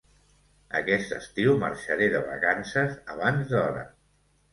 [0.77, 3.85] Aquest estiu marxaré de vacances abans d'hora.